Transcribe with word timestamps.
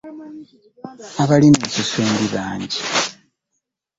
Abalina 1.21 1.57
ensusu 1.65 1.95
embi 2.05 2.27
bangi. 2.33 2.81